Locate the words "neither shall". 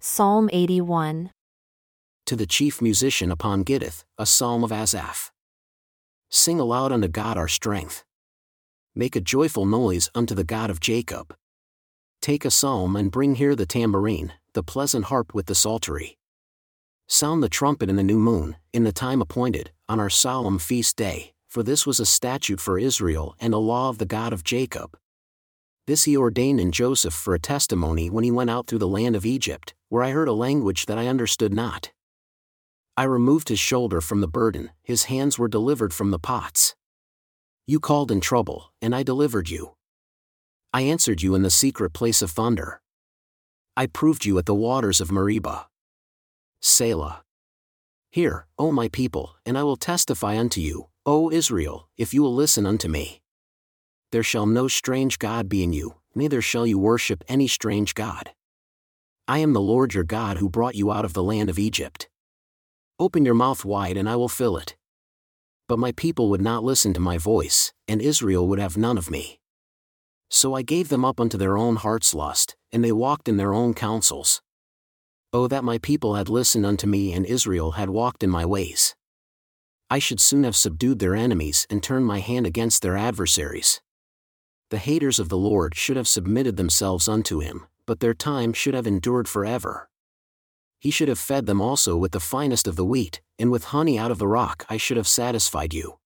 56.14-56.66